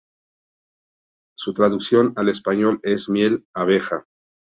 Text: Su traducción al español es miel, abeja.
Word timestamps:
Su 1.37 1.53
traducción 1.53 2.13
al 2.15 2.29
español 2.29 2.79
es 2.81 3.07
miel, 3.07 3.45
abeja. 3.53 4.07